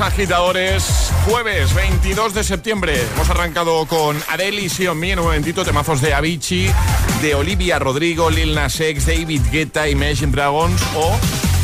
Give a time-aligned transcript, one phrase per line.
[0.00, 1.12] Agitadores.
[1.24, 3.00] Jueves 22 de septiembre.
[3.14, 5.64] Hemos arrancado con Adele y Sion en un momentito.
[5.64, 6.70] Temazos de Avicii,
[7.22, 11.18] de Olivia Rodrigo, Lil Nas X, David Guetta, Imagine Dragons o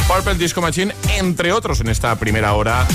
[0.09, 2.87] Purple Disco Machine, entre otros, en esta primera hora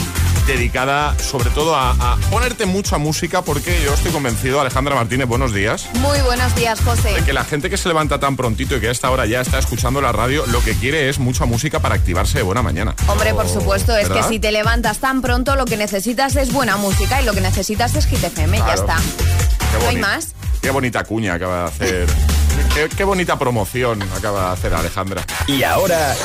[0.50, 5.54] dedicada sobre todo a, a ponerte mucha música porque yo estoy convencido, Alejandra Martínez, buenos
[5.54, 7.14] días, Muy buenos días, José.
[7.14, 9.42] de que la gente que se levanta tan prontito y que a esta hora ya
[9.42, 12.96] está escuchando la radio, lo que quiere es mucha música para activarse de buena mañana.
[13.08, 16.78] Hombre, por supuesto, es que si te levantas tan pronto, lo que necesitas es buena
[16.78, 18.98] música y lo que necesitas es Hit FM, ya está.
[18.98, 20.30] Qué No hay más.
[20.62, 22.08] Qué bonita cuña acaba de hacer.
[22.74, 25.24] qué, qué bonita promoción acaba de hacer Alejandra.
[25.48, 26.16] Y ahora.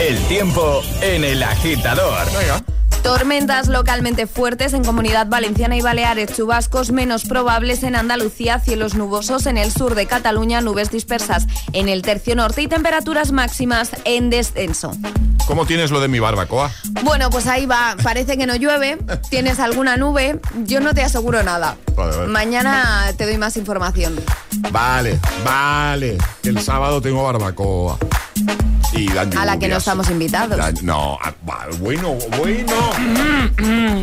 [0.00, 2.26] El tiempo en el agitador.
[2.26, 2.62] Venga.
[3.02, 9.46] Tormentas localmente fuertes en Comunidad Valenciana y Baleares, chubascos menos probables en Andalucía, cielos nubosos
[9.46, 14.30] en el sur de Cataluña, nubes dispersas en el tercio norte y temperaturas máximas en
[14.30, 14.92] descenso.
[15.46, 16.70] ¿Cómo tienes lo de mi barbacoa?
[17.02, 17.96] Bueno, pues ahí va.
[18.02, 18.98] Parece que no llueve.
[19.30, 20.38] Tienes alguna nube.
[20.64, 21.76] Yo no te aseguro nada.
[21.96, 22.28] Vale, vale.
[22.28, 24.20] Mañana te doy más información.
[24.70, 26.18] Vale, vale.
[26.44, 27.98] El sábado tengo barbacoa.
[28.92, 30.56] Y dan A la que no estamos invitados.
[30.56, 31.18] Dan- no,
[31.80, 32.72] bueno, bueno.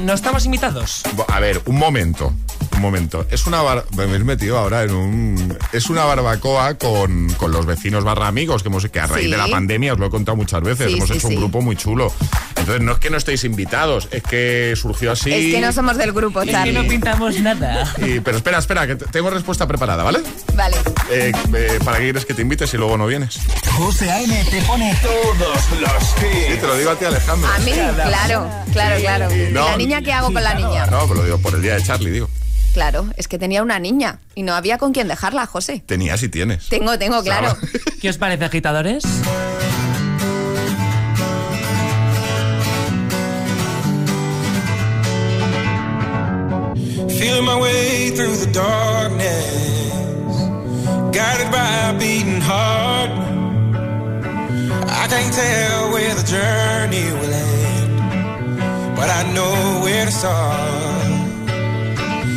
[0.05, 1.01] No estamos invitados.
[1.27, 2.33] A ver, un momento.
[2.75, 3.25] Un momento.
[3.31, 3.85] Es una bar...
[3.95, 5.57] Me habéis metido ahora en un.
[5.71, 9.31] Es una barbacoa con, con los vecinos barra amigos, que hemos que a raíz Sí.
[9.31, 10.87] de la pandemia os lo he contado muchas veces.
[10.87, 11.33] Sí, hemos sí, hecho sí.
[11.35, 12.11] un grupo muy chulo.
[12.57, 15.31] Entonces, no es que no estéis invitados, es que surgió así.
[15.31, 16.73] Es que no somos del grupo, Es que Charlie.
[16.73, 17.93] no pintamos nada.
[17.97, 20.19] Y- pero espera, espera, que te- tengo respuesta preparada, ¿vale?
[20.55, 20.77] Vale.
[21.11, 23.39] Eh, eh, ¿Para qué quieres que te invites si luego no vienes?
[23.77, 24.45] José A.M.
[24.49, 25.37] te pone todos
[25.79, 26.61] los Sí, hits.
[26.61, 27.49] te lo digo a ti, Alejandro.
[27.49, 29.35] A mí, claro, claro, claro.
[29.35, 29.65] ¿Y No.
[29.69, 30.85] la niña qué hago con la niña?
[30.87, 32.29] No, pero lo digo por el día de Charlie, digo.
[32.75, 35.81] Claro, es que tenía una niña y no había con quién dejarla, José.
[35.85, 36.67] Tenías y tienes.
[36.67, 37.55] Tengo, tengo, claro.
[38.01, 39.05] ¿Qué os parece, agitadores?
[47.17, 50.35] Feeling my way through the darkness,
[51.13, 53.09] guided by a beating heart.
[54.89, 60.94] I can't tell where the journey will end, but I know where to start.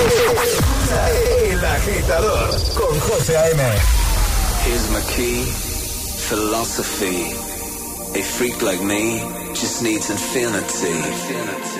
[0.00, 3.62] El agitador con José A.M.
[4.64, 5.44] Here's my key,
[6.28, 7.34] philosophy.
[8.18, 9.20] A freak like me
[9.54, 10.94] just needs infinity.
[11.28, 11.71] Relax.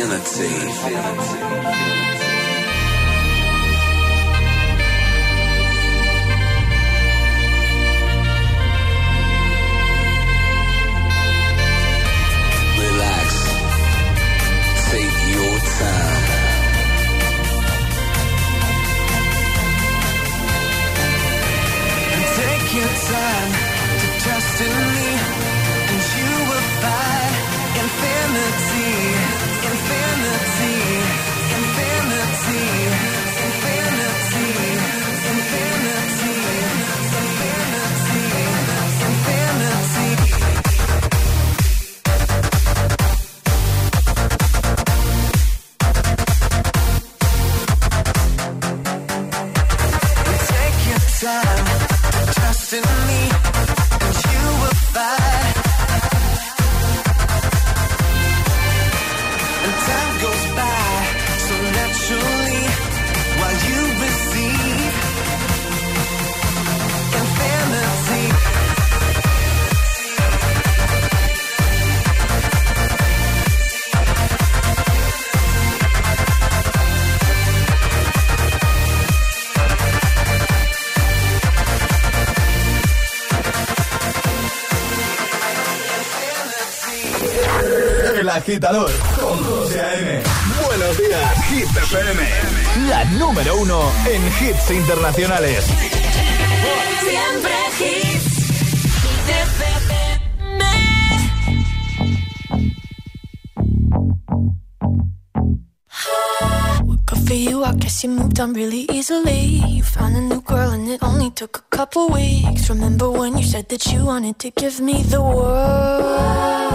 [0.00, 0.73] Infinity.
[88.44, 90.22] Agitador con José A.M.
[90.66, 92.22] Buenos días, Hit FM.
[92.90, 95.64] La número uno en hits internacionales.
[97.00, 98.34] Siempre hits.
[107.06, 109.62] Good for you, I guess you moved on really easily.
[109.66, 112.68] You found a new girl and it only took a couple weeks.
[112.68, 116.74] Remember when you said that you wanted to give me the world?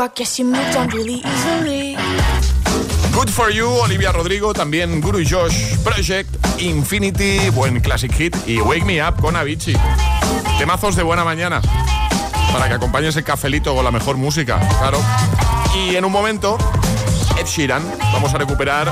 [0.00, 1.94] I guess you moved on really easily.
[3.12, 8.86] Good for You, Olivia Rodrigo, también Guru Josh, Project, Infinity, buen classic hit y Wake
[8.86, 9.76] Me Up con Avicii.
[10.58, 11.60] Temazos de buena mañana
[12.50, 14.98] para que acompañes el cafelito con la mejor música, claro.
[15.76, 16.56] Y en un momento,
[17.38, 17.82] Ed Sheeran,
[18.14, 18.90] vamos a recuperar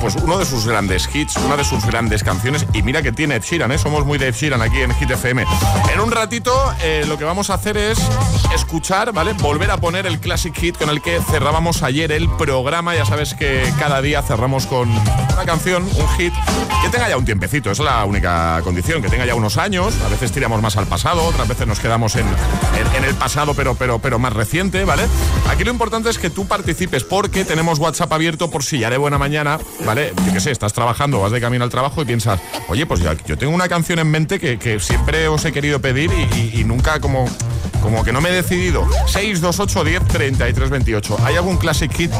[0.00, 2.66] pues uno de sus grandes hits, una de sus grandes canciones.
[2.72, 3.78] Y mira que tiene Ed Sheeran, ¿eh?
[3.78, 5.44] somos muy de Ed Sheeran aquí en Hit FM.
[5.92, 6.52] En un ratito
[6.82, 7.98] eh, lo que vamos a hacer es
[8.54, 9.34] escuchar, ¿vale?
[9.34, 12.94] Volver a poner el classic hit con el que cerrábamos ayer el programa.
[12.94, 16.32] Ya sabes que cada día cerramos con una canción, un hit
[16.82, 17.70] que tenga ya un tiempecito.
[17.70, 19.94] Es la única condición, que tenga ya unos años.
[20.04, 22.26] A veces tiramos más al pasado, otras veces nos quedamos en,
[22.96, 25.04] en, el pasado, pero, pero, pero más reciente, ¿vale?
[25.48, 28.96] Aquí lo importante es que tú participes porque tenemos WhatsApp abierto por si ya de
[28.96, 29.58] buena mañana.
[29.98, 33.36] Yo qué sé, estás trabajando, vas de camino al trabajo y piensas, oye, pues yo
[33.36, 37.24] tengo una canción en mente que, siempre os he querido pedir y, nunca como,
[37.82, 38.86] como que no me he decidido.
[39.06, 41.18] 628 10 33 28.
[41.24, 42.12] ¿Hay algún classic hit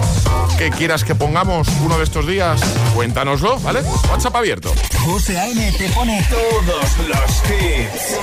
[0.58, 2.60] que quieras que pongamos uno de estos días?
[2.92, 3.82] Cuéntanoslo, ¿vale?
[4.10, 4.74] WhatsApp abierto.
[5.04, 5.72] José A.M.
[5.78, 8.18] te pone todos los hits.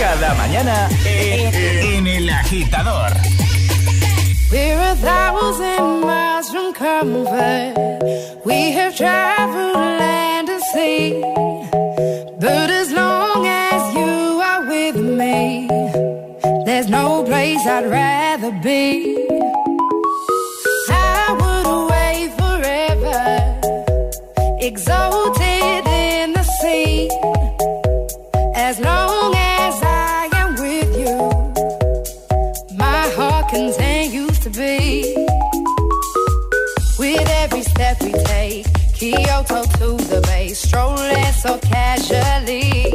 [0.00, 3.12] Cada mañana en, El Agitador.
[4.50, 7.95] We're a thousand miles from comfort.
[8.44, 11.20] We have traveled land and sea.
[12.38, 15.66] But as long as you are with me,
[16.64, 19.26] there's no place I'd rather be.
[20.88, 23.20] I would away forever,
[24.60, 25.25] exalted
[41.46, 42.92] so casually.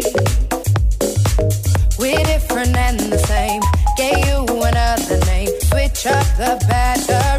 [1.98, 3.62] We're different and the same.
[3.98, 5.50] Gave you another name.
[5.62, 7.31] Switch up the batteries.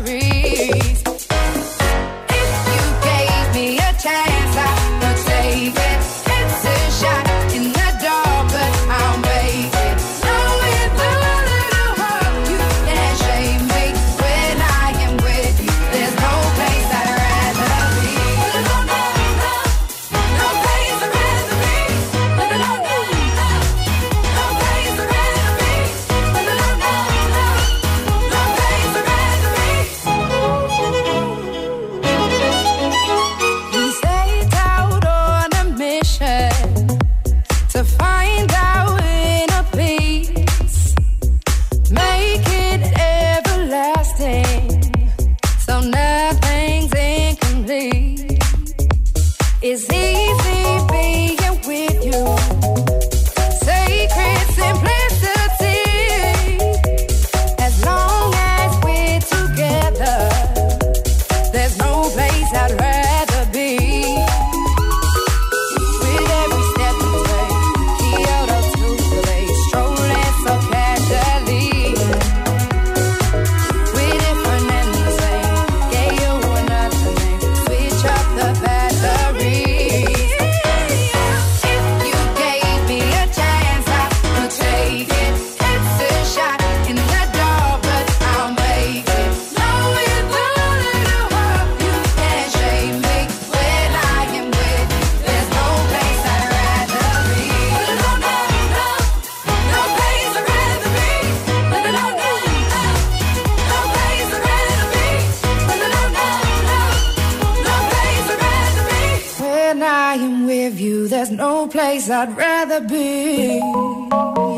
[109.82, 113.60] I am with you, there's no place I'd rather be.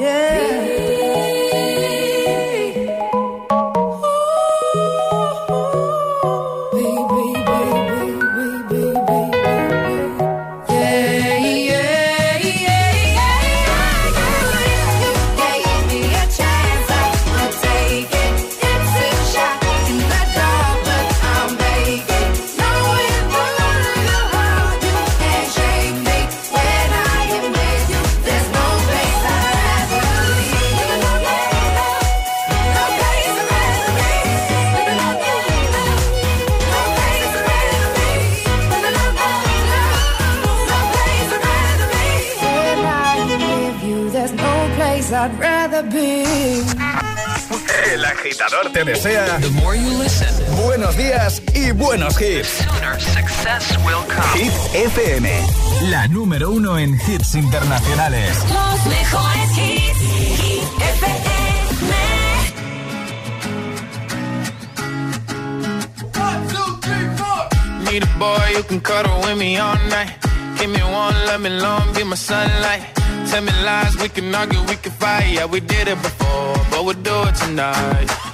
[0.01, 1.44] When
[48.65, 49.41] agitador te desea
[50.63, 52.65] buenos días y buenos hits.
[54.35, 55.31] Hit FM,
[55.91, 58.37] la número uno en hits internacionales.
[58.53, 60.01] Los mejores hits.
[60.41, 61.25] Hit FM.
[67.91, 70.11] Need a boy you can cuddle with me all night.
[70.59, 72.83] Give me one, let me long, be my sunlight.
[73.31, 75.29] Tell me lies, we can argue, we can fight.
[75.33, 78.34] Yeah, we did it before, but we'll do it tonight.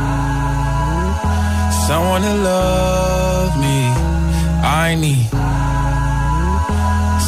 [1.91, 3.79] someone to love me.
[4.83, 5.27] I need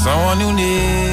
[0.04, 1.13] someone who needs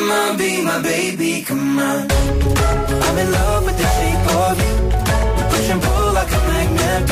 [0.00, 2.08] Come on, be my baby, come on.
[3.04, 4.74] I'm in love with the shape of you.
[5.50, 7.04] Push and pull like a magnet.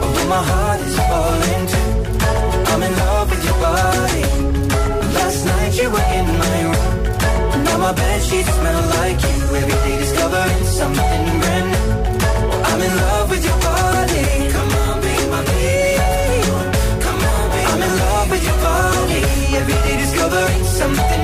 [0.00, 1.90] Although my heart is falling too.
[2.70, 4.22] I'm in love with your body.
[5.16, 7.64] Last night you were in my room.
[7.64, 9.38] Now my bed sheets smell like you.
[9.60, 11.90] Every day discovering something brand new.
[12.68, 14.24] I'm in love with your body.
[14.54, 16.46] Come on, be my baby.
[17.04, 19.20] Come on, be I'm in love with your body.
[19.58, 21.23] Every day discovering something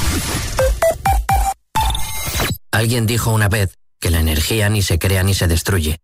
[2.71, 5.99] Alguien dijo una vez que la energía ni se crea ni se destruye.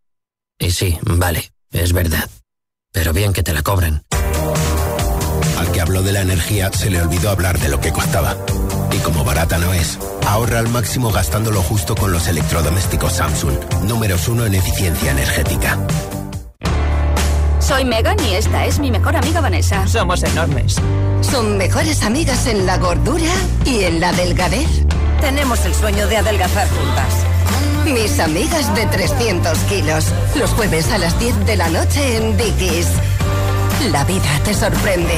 [0.59, 2.29] Y sí, vale, es verdad.
[2.91, 4.03] Pero bien que te la cobran.
[5.57, 8.35] Al que habló de la energía se le olvidó hablar de lo que costaba.
[8.91, 13.57] Y como barata no es, ahorra al máximo gastando lo justo con los electrodomésticos Samsung,
[13.83, 15.77] números uno en eficiencia energética.
[17.59, 19.87] Soy Megan y esta es mi mejor amiga Vanessa.
[19.87, 20.75] Somos enormes.
[21.21, 23.33] Son mejores amigas en la gordura
[23.65, 24.85] y en la delgadez.
[25.21, 27.25] Tenemos el sueño de adelgazar juntas.
[27.85, 30.05] Mis amigas de 300 kilos.
[30.35, 32.87] Los jueves a las 10 de la noche en Dickies.
[33.91, 35.17] La vida te sorprende.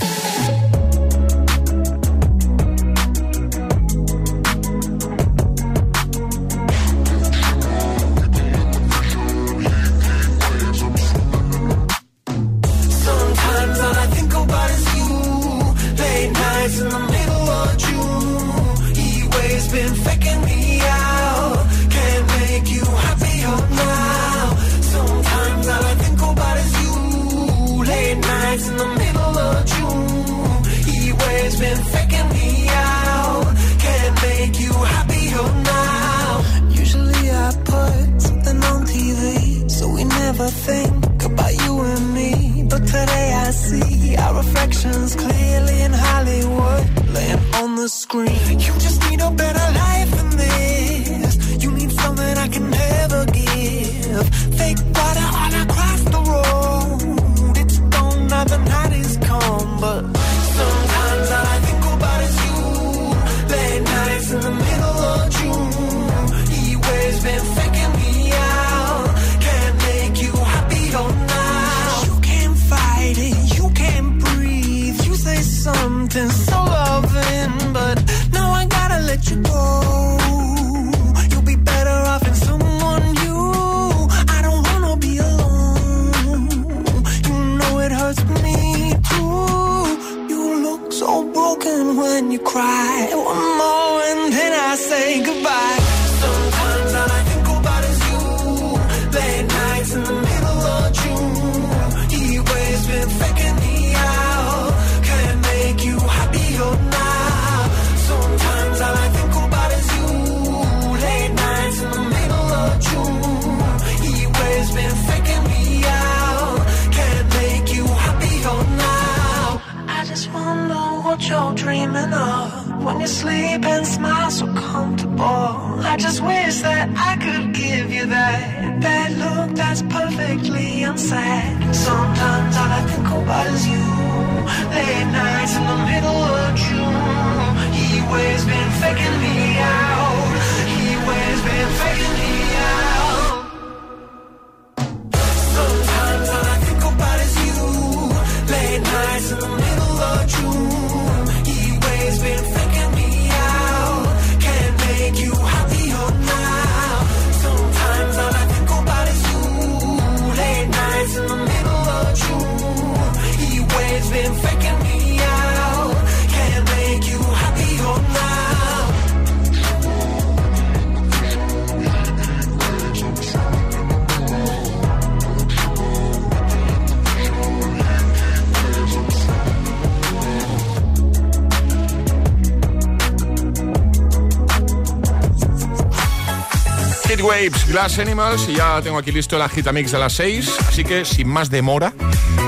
[187.21, 190.83] Heat Waves, Glass Animals y ya tengo aquí listo el Agitamix de las 6, así
[190.83, 191.93] que sin más demora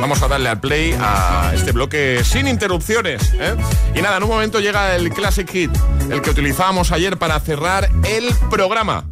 [0.02, 3.34] vamos a darle al play a este bloque sin interrupciones.
[3.34, 3.56] ¿eh?
[3.94, 5.70] Y nada, en un momento llega el Classic Hit,
[6.10, 9.06] el que utilizábamos ayer para cerrar el programa.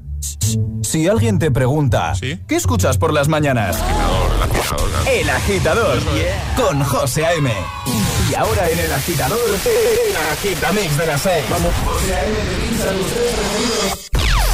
[0.82, 3.78] Si alguien te pregunta, ¿qué escuchas por las mañanas?
[5.08, 6.00] El agitador,
[6.56, 7.52] con José A.M.
[8.32, 11.46] Y ahora en el agitador, el agitamix de las 6.
[11.52, 14.01] Vamos, José A.M.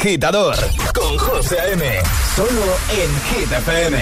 [0.00, 0.56] agitador
[0.94, 1.84] con José M.
[2.34, 2.48] Solo
[2.90, 3.98] en Hit FM.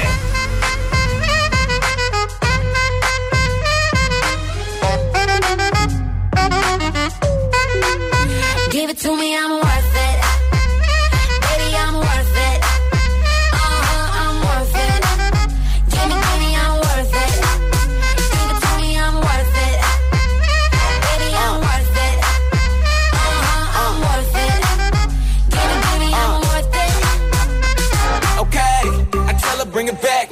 [8.71, 9.68] Give it to me, I'm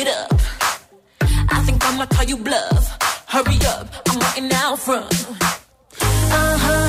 [0.00, 0.40] it up.
[1.20, 2.84] I think I'ma call you bluff.
[3.28, 5.12] Hurry up, I'm walking out front.
[6.00, 6.88] Uh huh,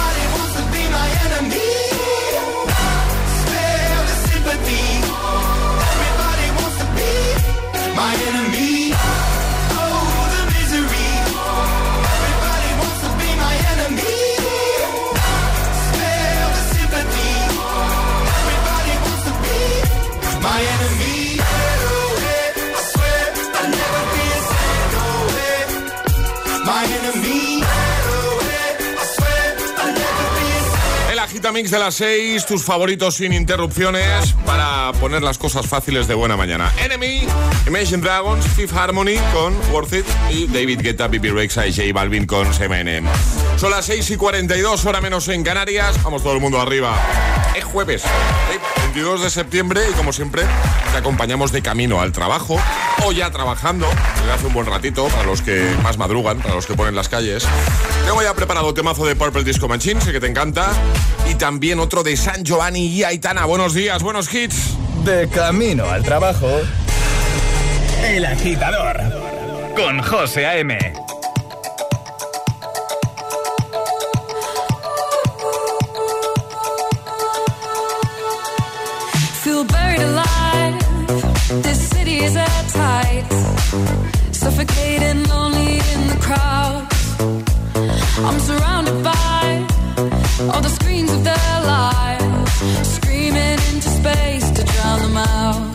[31.51, 36.37] mix de las 6, tus favoritos sin interrupciones para poner las cosas fáciles de buena
[36.37, 36.71] mañana.
[36.83, 37.27] Enemy,
[37.67, 42.25] Imagine Dragons, Fifth Harmony con Worth It y David Guetta, Bibi Rexa y J Balvin
[42.25, 43.01] con Semene.
[43.57, 46.01] Son las 6 y 42, hora menos en Canarias.
[46.03, 46.95] Vamos todo el mundo arriba.
[47.55, 48.03] Es jueves,
[48.93, 50.43] 22 de septiembre y como siempre
[50.91, 52.59] te acompañamos de camino al trabajo
[53.05, 53.87] o ya trabajando
[54.17, 57.07] desde hace un buen ratito para los que más madrugan, para los que ponen las
[57.07, 57.47] calles.
[58.05, 60.73] Tengo ya preparado temazo de Purple Disco Machine, sé que te encanta.
[61.29, 63.45] Y también otro de San Giovanni y Aitana.
[63.45, 64.75] Buenos días, buenos hits.
[65.05, 66.49] De camino al trabajo.
[68.03, 68.97] El agitador.
[69.73, 71.10] Con José A.M.
[84.61, 86.87] Suffocating, lonely in the crowd.
[88.19, 89.65] I'm surrounded by
[90.53, 92.53] all the screens of their lives,
[92.83, 95.70] screaming into space to drown them out.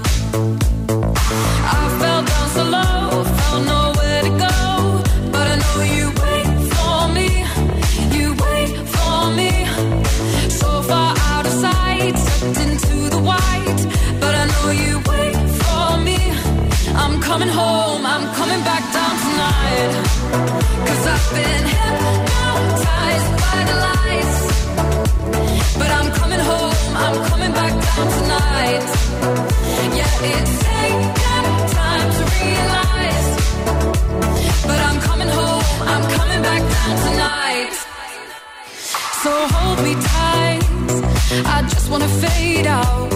[41.98, 43.15] Wanna fade out.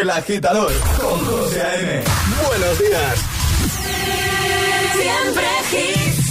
[0.00, 2.04] El agitador con José A.M.
[2.46, 3.18] Buenos días.
[4.92, 6.26] Siempre hits.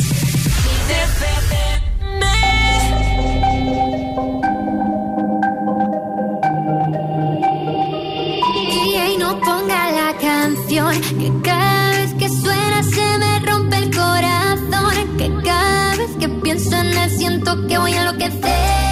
[9.11, 15.17] Y no ponga la canción que cada vez que suena se me rompe el corazón.
[15.17, 18.84] Que cada vez que pienso en él siento que voy a enloquecer.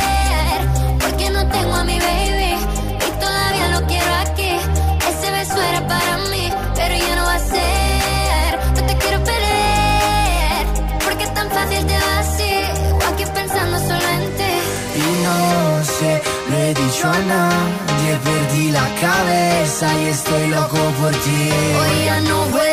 [17.04, 17.50] persona
[18.08, 21.50] Yo perdí la cabeza y estoy loco por ti.
[21.80, 22.73] Hoy ya no voy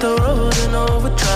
[0.00, 1.29] the road in overdrive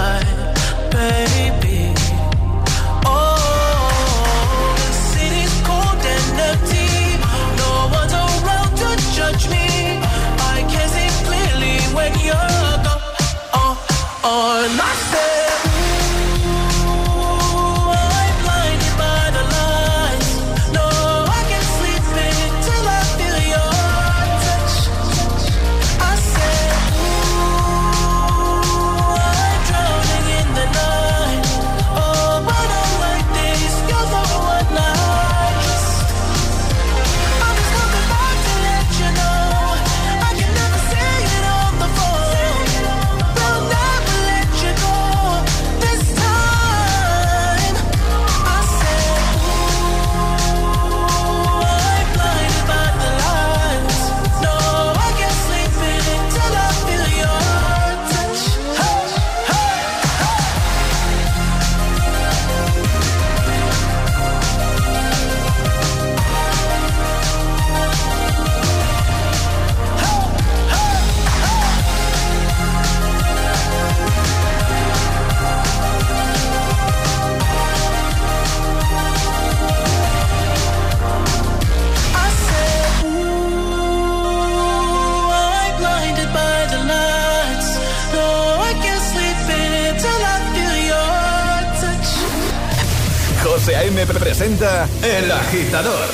[95.47, 96.09] agitador.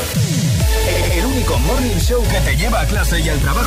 [1.12, 3.59] El único morning show que te lleva a clase y al trabajo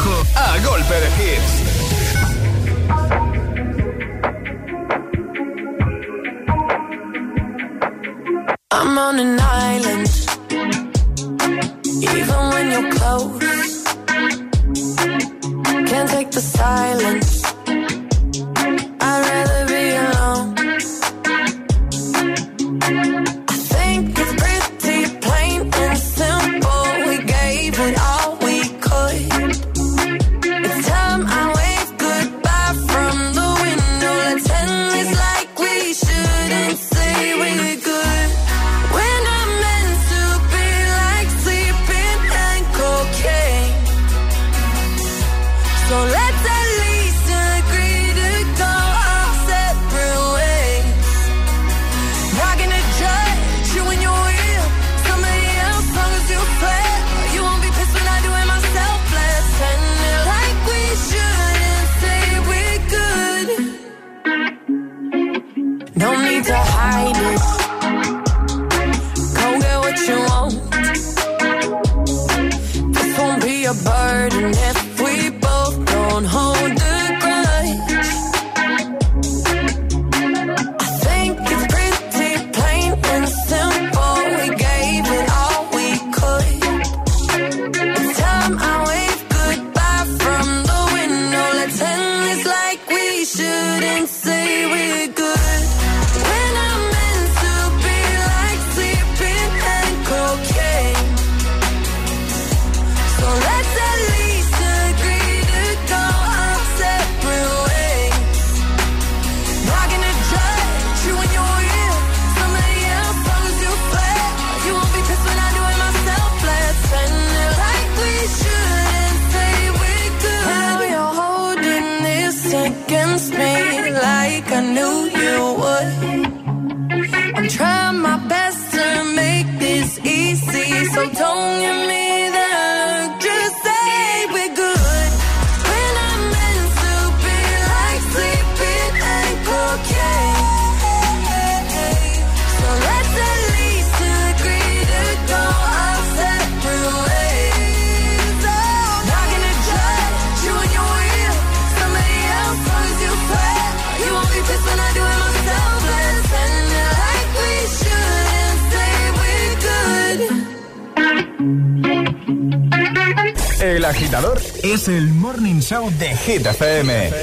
[165.63, 167.22] Show de Hit FM.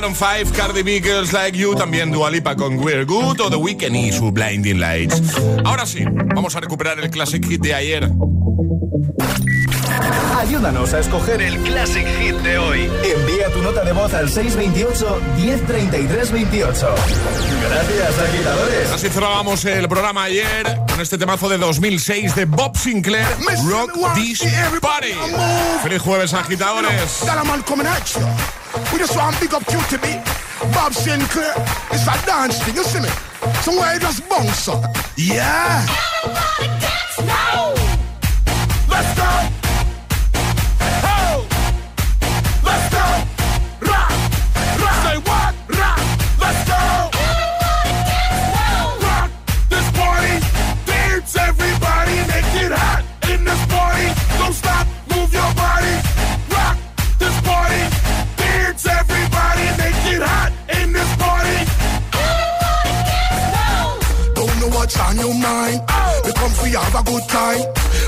[0.00, 3.56] Maroon 5, Cardi B, Girls Like You, también Dua Lipa con We're Good o The
[3.56, 5.20] Weeknd y su Blinding Lights.
[5.64, 6.04] Ahora sí,
[6.36, 8.08] vamos a recuperar el Classic Hit de ayer.
[10.38, 12.88] Ayúdanos a escoger el Classic Hit de hoy.
[13.02, 16.94] Envía tu nota de voz al 628 1033 28.
[17.68, 18.90] Gracias, agitadores.
[18.92, 23.26] Así cerrábamos el programa ayer con este temazo de 2006 de Bob Sinclair,
[23.68, 24.44] Rock This
[24.80, 25.14] Party.
[25.82, 27.24] Feliz jueves, agitadores.
[28.92, 30.24] We just want big up QTB.
[30.74, 31.54] Bob Sinclar.
[31.92, 33.08] It's a dance thing, you see me?
[33.62, 34.84] Somewhere you just bounce up.
[35.16, 35.86] Yeah.
[36.24, 37.77] Everybody dance now.
[66.98, 67.62] A good time.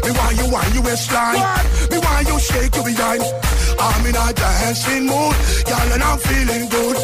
[0.04, 1.38] Me want you want you waistline.
[1.90, 3.22] Me want you shake your behind.
[3.78, 5.34] I'm in a dancing mood,
[5.68, 6.96] girl, and I'm feeling good.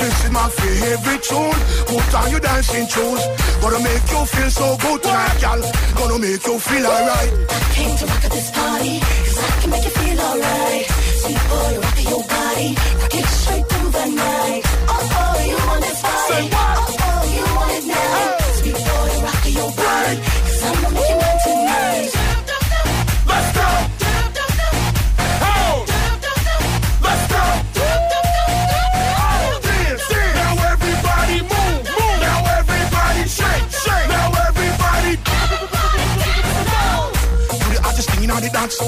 [0.00, 1.58] This is my favorite tune.
[1.86, 3.22] Put on your dancing shoes.
[3.60, 5.60] Gonna make you feel so good tonight, girl.
[5.98, 7.30] Gonna make you feel alright.
[7.76, 10.84] Came to rock at this party, cause I can make you feel alright.
[11.20, 12.68] Sweet boy, rock your body,
[13.00, 14.62] rock it straight through the night.
[14.88, 16.32] Oh, oh, you want this body.
[16.32, 16.76] Say what?
[16.80, 18.36] Oh, oh, you want it now.
[18.58, 20.14] Sweet boy, rock your body,
[20.46, 21.25] cause I'ma make you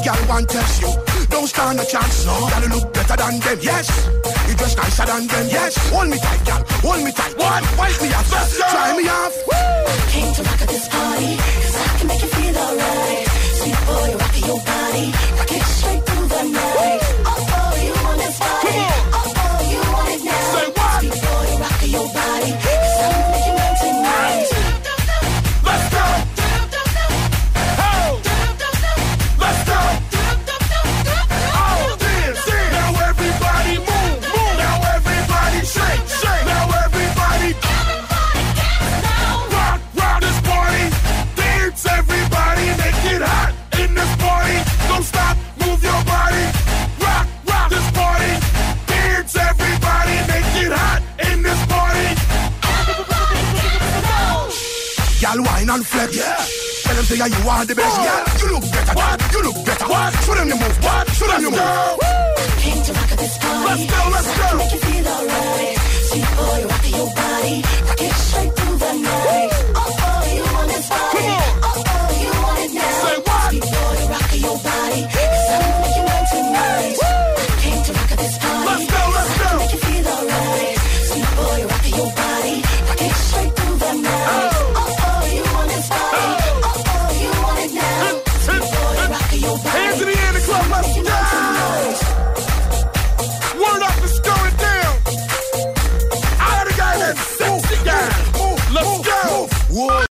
[0.09, 0.91] girl want test you.
[1.29, 2.35] Don't stand a chance, no.
[2.49, 3.87] Girl you look better than them, yes.
[4.49, 5.77] You dress nicer than them, yes.
[5.93, 6.63] Hold me tight, girl.
[6.85, 7.35] Hold me tight.
[7.37, 7.63] What?
[7.77, 8.29] Wipe me off,
[8.73, 9.35] try me off.
[10.13, 13.27] Came to rock at this party, cause I can make you feel alright.
[13.59, 15.07] Sweet boy, rock your body,
[15.37, 17.01] rock it straight through the night.
[17.29, 18.77] Oh, oh, you want this body.
[18.81, 19.18] Oh, oh,
[55.69, 56.17] wine and flex.
[56.17, 56.37] Yeah.
[56.85, 58.01] Tell them say yeah, you are the best.
[58.01, 58.39] Yeah.
[58.41, 58.95] You look better.
[58.95, 59.33] What?
[59.33, 59.89] You look better.
[59.89, 60.13] What?
[60.25, 60.85] Show them your move.
[60.85, 61.09] What?
[61.11, 61.61] Show them your move.
[62.59, 63.69] Came to rock this party.
[63.69, 64.11] Let's go.
[64.11, 64.57] Let's go.
[64.59, 65.77] Make you feel alright.
[66.09, 67.57] Sweet boy, rock your body.
[67.87, 69.48] Rock it straight through the night.